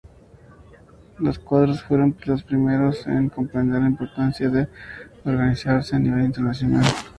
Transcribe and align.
Los 1.19 1.37
cuadros 1.37 1.83
fueron 1.83 2.17
los 2.25 2.41
primeros 2.41 3.05
en 3.05 3.29
comprender 3.29 3.81
la 3.83 3.89
importancia 3.89 4.49
de 4.49 4.67
organizarse 5.25 5.95
a 5.95 5.99
nivel 5.99 6.25
internacional. 6.25 6.83